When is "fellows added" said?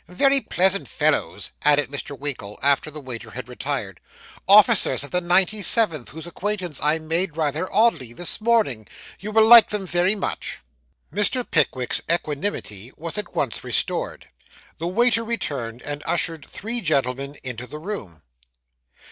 0.87-1.87